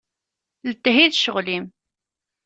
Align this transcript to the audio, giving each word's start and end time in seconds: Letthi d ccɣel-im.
Letthi 0.65 1.07
d 1.11 1.13
ccɣel-im. 1.19 1.65